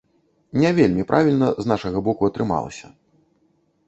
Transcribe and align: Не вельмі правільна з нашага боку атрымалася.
Не 0.61 0.69
вельмі 0.77 1.03
правільна 1.11 1.49
з 1.65 1.71
нашага 1.71 2.01
боку 2.07 2.21
атрымалася. 2.31 2.87